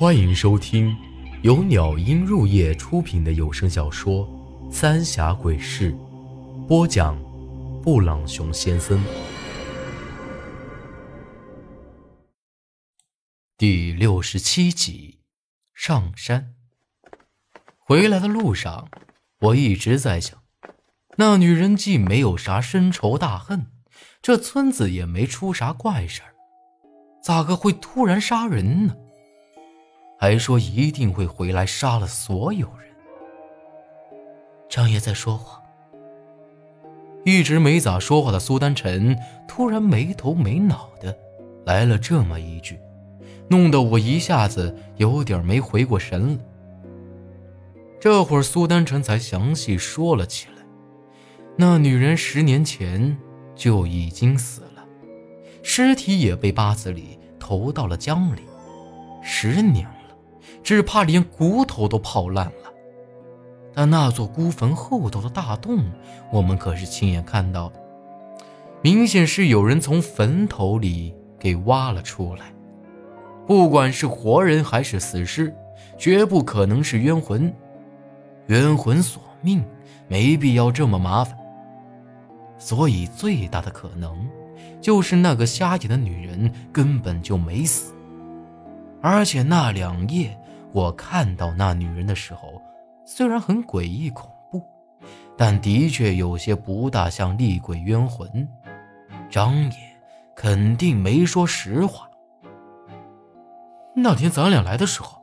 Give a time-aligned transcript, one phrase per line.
[0.00, 0.96] 欢迎收听
[1.42, 4.26] 由鸟音入夜出品的有声小说
[4.72, 5.92] 《三峡鬼事》，
[6.66, 7.22] 播讲：
[7.82, 8.98] 布朗熊先生。
[13.58, 15.20] 第六十七集，
[15.74, 16.54] 上山。
[17.78, 18.88] 回来的路上，
[19.40, 20.42] 我一直在想，
[21.18, 23.66] 那女人既没有啥深仇大恨，
[24.22, 26.32] 这村子也没出啥怪事儿，
[27.22, 28.96] 咋个会突然杀人呢？
[30.20, 32.94] 还说一定会回来杀了所有人。
[34.68, 35.58] 张爷在说谎。
[37.24, 41.16] 一直没咋说话的苏丹臣突然没头没脑的
[41.64, 42.78] 来了这么一句，
[43.48, 46.40] 弄得我一下子有点没回过神了。
[47.98, 50.62] 这会儿苏丹臣才详细说了起来：
[51.56, 53.16] 那女人十年前
[53.54, 54.84] 就已经死了，
[55.62, 58.42] 尸体也被八子里投到了江里，
[59.22, 59.99] 十年了。
[60.62, 62.70] 只怕连骨头都泡烂了，
[63.74, 65.84] 但那座孤坟后头的大洞，
[66.30, 67.80] 我们可是亲眼看到的，
[68.82, 72.52] 明显是有人从坟头里给挖了出来。
[73.46, 75.52] 不管是活人还是死尸，
[75.98, 77.52] 绝不可能是冤魂。
[78.46, 79.64] 冤魂索命，
[80.06, 81.36] 没必要这么麻烦。
[82.58, 84.28] 所以最大的可能，
[84.80, 87.92] 就是那个瞎眼的女人根本就没死，
[89.00, 90.36] 而且那两夜。
[90.72, 92.60] 我看到那女人的时候，
[93.04, 94.62] 虽然很诡异恐怖，
[95.36, 98.48] 但的确有些不大像厉鬼冤魂。
[99.28, 99.72] 张爷
[100.34, 102.08] 肯定没说实话。
[103.94, 105.22] 那天咱俩来的时候，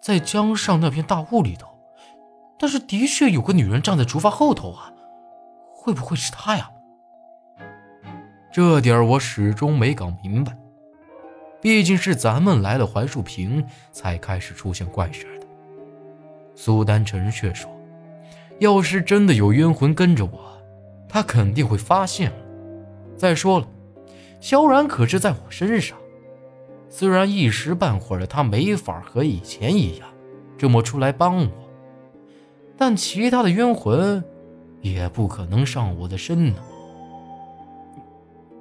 [0.00, 1.68] 在江上那片大雾里头，
[2.58, 4.92] 但是的确有个女人站在竹筏后头啊，
[5.74, 6.70] 会不会是她呀？
[8.50, 10.56] 这点我始终没搞明白。
[11.60, 15.46] 毕竟是咱们来了槐树坪，才开始出现怪事的。
[16.54, 17.70] 苏丹臣却说
[18.60, 20.40] ：“要是真的有冤魂跟着我，
[21.08, 22.36] 他肯定会发现了。
[23.16, 23.66] 再说了，
[24.40, 25.98] 萧然可是在我身上，
[26.88, 30.08] 虽然一时半会儿的他没法和以前一样
[30.56, 31.52] 这么出来帮我，
[32.76, 34.24] 但其他的冤魂
[34.80, 36.58] 也不可能上我的身呢。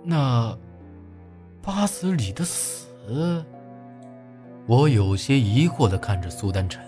[0.04, 0.58] 那
[1.62, 3.44] 八子里的死……”呃，
[4.68, 6.80] 我有些疑惑的看着苏丹臣，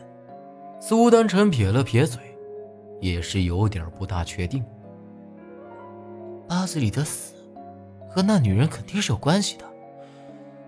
[0.80, 2.22] 苏丹臣撇了撇嘴，
[3.00, 4.64] 也是有点不大确定。
[6.48, 7.34] 八子里的死
[8.08, 9.66] 和那女人肯定是有关系的，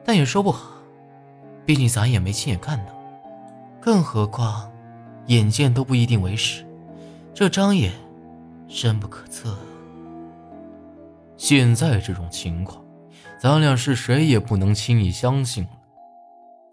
[0.03, 0.71] 但也说不好，
[1.67, 2.93] 毕竟咱也没亲眼看到，
[3.79, 4.71] 更何况
[5.27, 6.65] 眼见都不一定为实，
[7.31, 7.91] 这张眼
[8.67, 9.55] 深不可测。
[11.37, 12.82] 现在这种情况。
[13.43, 15.71] 咱俩是谁也不能轻易相信了。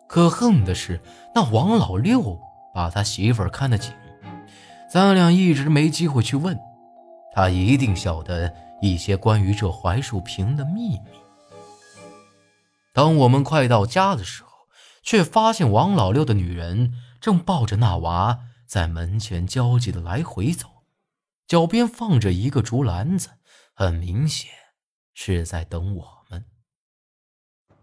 [0.06, 1.00] 可恨的是，
[1.34, 2.38] 那王老六
[2.72, 3.92] 把他媳妇看得紧，
[4.88, 6.56] 咱俩一直没机会去问。
[7.34, 11.10] 他一定晓得一些关于这槐树坪的秘密。
[12.94, 14.50] 当我们快到家的时候，
[15.02, 20.68] 却发现王老六的女人正抱着那娃在门前焦急的来回走，
[21.48, 23.30] 脚边放着一个竹篮子，
[23.74, 24.52] 很明显
[25.12, 26.19] 是在等我。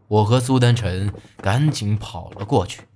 [0.08, 2.88] 我和苏丹臣赶紧跑了过去。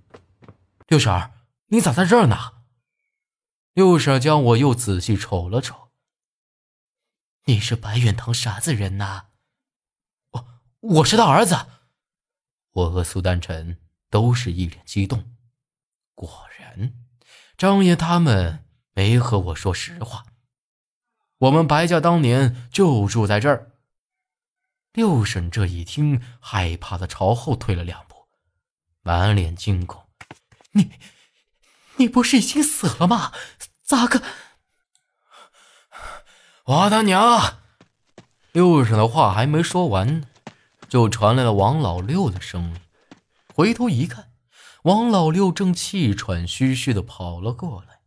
[0.88, 1.32] 六婶儿，
[1.68, 2.36] 你咋在这儿呢？
[3.74, 5.90] 六婶将我又仔细瞅了瞅。
[7.46, 9.26] 你是白远堂啥子人呐？
[10.32, 10.46] 我
[10.80, 11.56] 我是他儿子。
[12.72, 13.78] 我和苏丹臣
[14.10, 15.36] 都是一脸激动。
[16.16, 16.94] 果然，
[17.58, 20.26] 张爷他们没和我说实话。
[21.40, 23.72] 我们白家当年就住在这儿。
[24.94, 28.28] 六婶这一听，害怕的朝后退了两步，
[29.02, 30.06] 满脸惊恐
[30.74, 30.92] ：“你，
[31.96, 33.32] 你不是已经死了吗？
[33.82, 34.22] 咋个？”
[36.66, 37.60] 我他娘！
[38.52, 40.30] 六婶的话还没说完，
[40.90, 42.82] 就传来了王老六的声音。
[43.54, 44.34] 回头一看，
[44.84, 48.02] 王老六正气喘吁吁的跑了过来。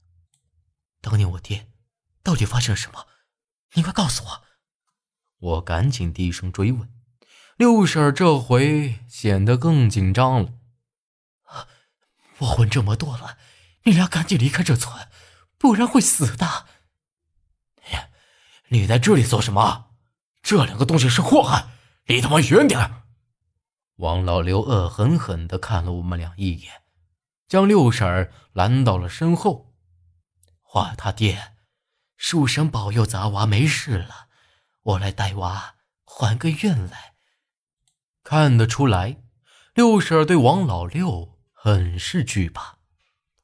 [1.00, 1.70] 当年我爹
[2.23, 3.06] 到底发生了什么？
[3.73, 4.44] 你快告诉我！
[5.38, 6.88] 我赶紧低声追问，
[7.56, 10.54] 六婶这回显得更紧张了。
[12.38, 13.38] 我魂这么多了，
[13.84, 15.08] 你俩赶紧离开这村，
[15.58, 16.66] 不然会死的。
[18.69, 19.90] 你在这里做什么？
[20.42, 21.69] 这两个东西是祸害，
[22.06, 23.02] 离他妈远点！
[23.96, 26.82] 王老六恶狠狠地看了我们俩一眼，
[27.46, 29.75] 将六婶拦到了身后。
[30.60, 31.54] 花他爹，
[32.16, 34.24] 树神保佑咱娃没事了。
[34.84, 37.14] 我来带娃还个愿来。
[38.22, 39.19] 看得出来，
[39.75, 42.78] 六婶对王老六很是惧怕。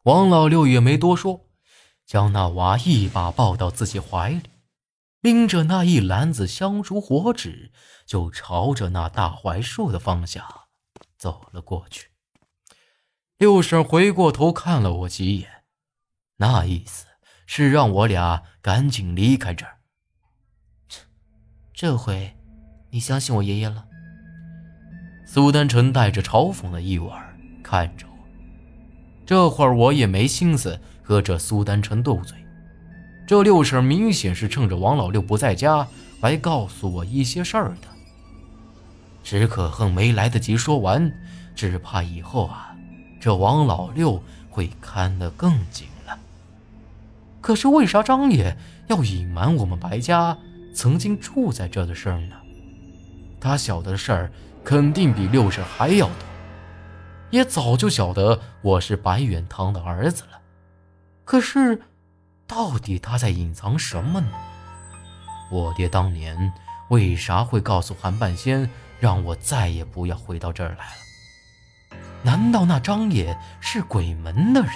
[0.05, 1.49] 王老六也没多说，
[2.07, 4.51] 将那娃一把抱到自己怀里，
[5.21, 7.73] 拎着那一篮子香烛火纸，
[8.07, 10.69] 就朝着那大槐树的方向
[11.19, 12.09] 走了过去。
[13.37, 15.65] 六婶回过头看了我几眼，
[16.37, 17.07] 那意思
[17.47, 19.80] 是让我俩赶紧离开这儿。
[21.81, 22.31] 这回，
[22.91, 23.87] 你相信我爷爷了？
[25.25, 27.11] 苏丹臣带着嘲讽的意味
[27.63, 28.19] 看着我。
[29.25, 32.37] 这会儿我也没心思和这苏丹臣斗嘴，
[33.27, 35.89] 这六婶明显是趁着王老六不在家
[36.21, 37.89] 来告诉我一些事儿的。
[39.25, 41.11] 只可恨没来得及说完，
[41.55, 42.77] 只怕以后啊，
[43.19, 46.19] 这王老六会看得更紧了。
[47.41, 48.55] 可是为啥张爷
[48.89, 50.37] 要隐瞒我们白家
[50.75, 52.37] 曾经住在这的事儿呢？
[53.41, 54.33] 他晓得的事儿
[54.65, 56.15] 肯定比六婶还要多。
[57.31, 60.41] 也早就晓得我是白远堂的儿子了，
[61.25, 61.81] 可是，
[62.47, 64.29] 到底他在隐藏什么呢？
[65.51, 66.53] 我爹当年
[66.89, 68.69] 为啥会告诉韩半仙，
[68.99, 71.97] 让我再也不要回到这儿来了？
[72.23, 74.73] 难道那张爷是鬼门的人，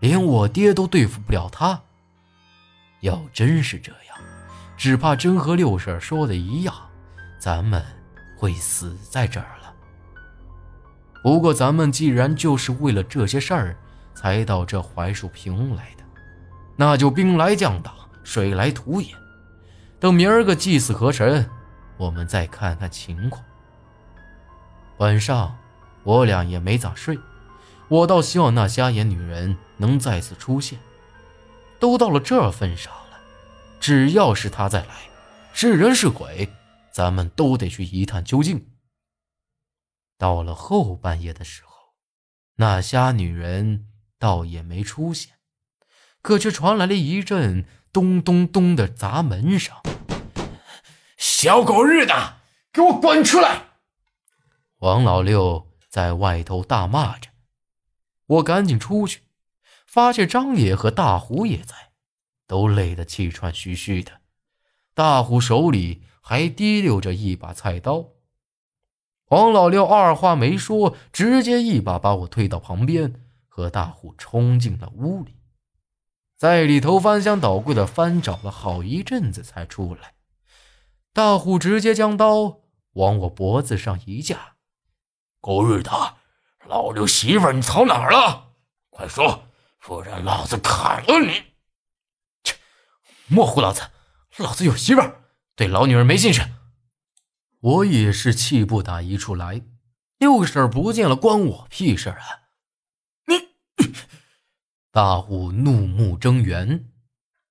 [0.00, 1.82] 连我爹都对付不了他？
[3.00, 4.18] 要真是这样，
[4.76, 6.74] 只怕真和六婶说的一样，
[7.38, 7.82] 咱们
[8.36, 9.72] 会死在这儿了。
[11.22, 13.76] 不过，咱们既然就是为了这些事儿
[14.14, 16.04] 才到这槐树坪来的，
[16.76, 19.16] 那就兵来将挡，水来土掩。
[19.98, 21.48] 等明儿个祭祀河神，
[21.96, 23.42] 我们再看看情况。
[24.98, 25.56] 晚上，
[26.02, 27.18] 我俩也没咋睡，
[27.88, 30.78] 我倒希望那瞎眼女人能再次出现。
[31.80, 32.92] 都到了这份上，
[33.84, 35.10] 只要是他再来，
[35.52, 36.48] 是人是鬼，
[36.90, 38.70] 咱们都得去一探究竟。
[40.16, 41.92] 到了后半夜的时候，
[42.54, 43.88] 那瞎女人
[44.18, 45.34] 倒也没出现，
[46.22, 49.76] 可却传来了一阵咚咚咚的砸门声。
[51.18, 52.38] 小狗日的，
[52.72, 53.64] 给我滚出来！
[54.78, 57.28] 王老六在外头大骂着。
[58.24, 59.24] 我赶紧出去，
[59.86, 61.83] 发现张爷和大虎也在，
[62.46, 64.20] 都累得气喘吁吁的。
[64.94, 68.10] 大虎手里还提溜着一把菜刀。
[69.28, 75.36] 王老六二话没说，直接一把把我推到旁边，和大虎冲进了屋里，
[76.36, 80.14] 在里头翻箱倒柜的翻找了好一阵子才出来。
[81.12, 82.60] 大虎直接将刀
[82.92, 84.56] 往我脖子上一架
[85.40, 85.90] ：“狗日的，
[86.66, 88.52] 老六媳妇你藏哪儿了？
[88.90, 89.48] 快说，
[89.80, 91.53] 不然老子砍了你！”
[93.34, 93.90] 切，莫唬老子，
[94.38, 95.24] 老子有媳妇儿，
[95.56, 96.42] 对老女人没兴趣。
[97.60, 99.62] 我也是气不打一处来，
[100.18, 102.18] 六婶不见了，关我屁事啊！
[103.26, 103.34] 你，
[104.92, 106.90] 大虎怒目睁圆，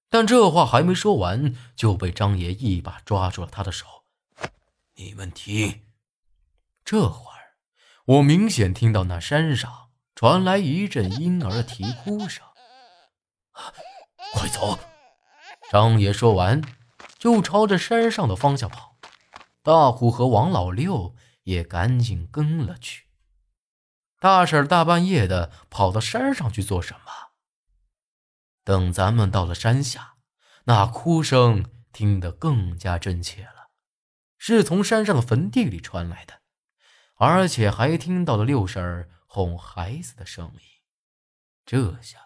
[0.09, 3.85] 但这话还没说完，就被张爷一把抓住了他的手。
[4.95, 5.81] 你们听，
[6.85, 7.57] 这会儿
[8.05, 12.45] 我明显听到那山上传来一阵婴儿啼哭声。
[14.33, 14.77] 快走！
[15.73, 16.61] 张爷说完，
[17.17, 18.95] 就朝着山上的方向跑。
[19.63, 21.15] 大虎和王老六
[21.45, 23.07] 也赶紧跟了去。
[24.19, 27.11] 大婶大半夜的跑到山上去做什么？
[28.63, 30.17] 等咱们到了山下，
[30.65, 33.71] 那哭声听得更加真切了，
[34.37, 36.41] 是从山上的坟地里传来的，
[37.15, 40.61] 而且还听到了六婶哄孩子的声音。
[41.65, 42.19] 这下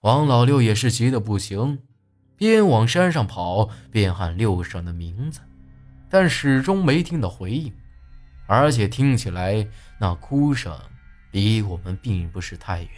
[0.00, 1.86] 王老六也是急得不行，
[2.36, 5.40] 边往山上跑边喊六婶的名字。
[6.08, 7.74] 但始终没听到回应，
[8.46, 9.66] 而且听起来
[9.98, 10.78] 那哭声
[11.32, 12.90] 离我们并不是太远，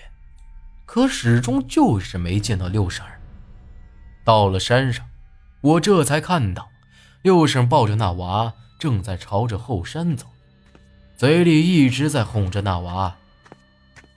[0.85, 3.05] 可始终就是没见到六婶。
[4.25, 5.09] 到了山上，
[5.63, 6.69] 我这才看到
[7.23, 10.27] 六婶抱着那娃正在朝着后山走，
[11.17, 13.17] 嘴里一直在哄着那娃：“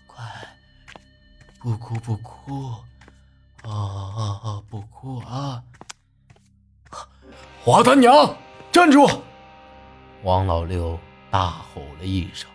[0.06, 0.26] 快，
[1.60, 2.76] 不哭不哭，
[3.64, 5.64] 啊啊啊，不哭啊！”
[7.64, 8.36] 华他娘！
[8.72, 9.08] 站住！
[10.24, 11.00] 王老六
[11.30, 12.50] 大吼了一声，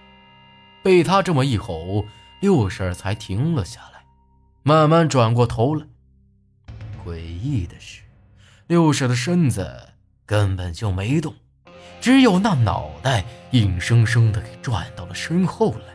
[0.82, 2.04] 被他这么一吼，
[2.40, 4.04] 六婶才停了下来，
[4.62, 5.86] 慢慢转过头来。
[7.04, 8.02] 诡异的是，
[8.66, 9.92] 六婶的身子
[10.25, 11.34] 根本就没动，
[12.00, 15.94] 只有那脑袋硬生生的给转到了身后来，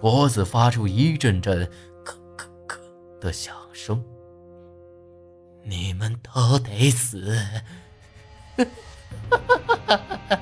[0.00, 1.68] 脖子发出一阵阵
[2.04, 2.78] 咯咯咯
[3.20, 4.00] 的响声。
[5.64, 7.38] 你们都得死！
[8.56, 8.64] 哈，
[9.30, 9.40] 哈，
[9.86, 10.40] 哈，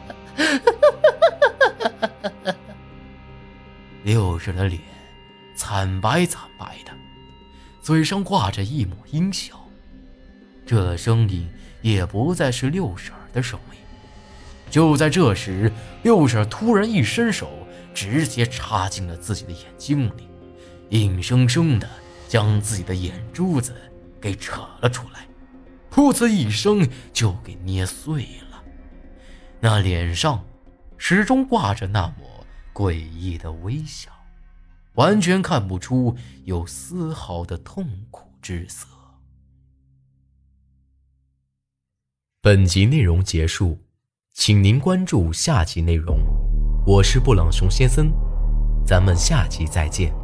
[2.45, 2.55] 哈，
[4.03, 4.81] 六婶的脸
[5.55, 6.93] 惨白惨白的，
[7.83, 9.61] 嘴上挂着一抹阴笑。
[10.67, 11.49] 这声音
[11.83, 13.79] 也不再是六婶的声音。
[14.71, 15.71] 就在这时，
[16.03, 17.51] 六婶突然一伸手，
[17.93, 20.29] 直接插进了自己的眼睛里，
[20.91, 21.89] 硬生生的
[22.29, 23.75] 将自己的眼珠子
[24.21, 25.27] 给扯了出来，
[25.91, 28.63] 噗呲一声就给捏碎了。
[29.61, 30.45] 那脸上
[30.99, 34.11] 始终挂着那抹诡异的微笑，
[34.95, 38.87] 完全看不出有丝毫的痛苦之色。
[42.41, 43.79] 本集内容结束。
[44.33, 46.21] 请您关注下集内容，
[46.87, 48.11] 我是布朗熊先生，
[48.87, 50.15] 咱们下集再见。